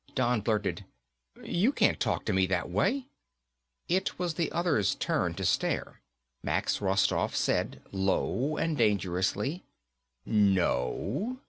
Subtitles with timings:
[0.15, 0.85] Don blurted,
[1.43, 3.05] "You can't talk to me that way."
[3.87, 6.01] It was the other's turn to stare.
[6.41, 9.63] Max Rostoff said, low and dangerously,
[10.25, 11.39] "No?